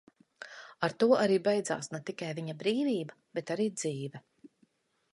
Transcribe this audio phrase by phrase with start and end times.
[0.87, 4.27] Ar to arī beidzās ne tikai viņa brīvība, bet arī dzīve.